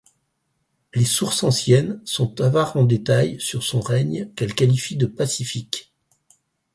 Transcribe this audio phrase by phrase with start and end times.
[0.95, 5.93] Les sources anciennes sont avares en détails sur son règne, qu'elles qualifient de pacifique.